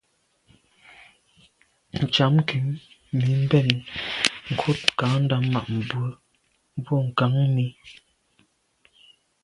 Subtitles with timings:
[2.03, 2.65] Ntsham nkin
[3.17, 3.69] mi mbèn
[4.51, 5.59] nkut kandà ma’
[5.91, 6.09] bwe
[6.83, 7.65] boa ngàm mi.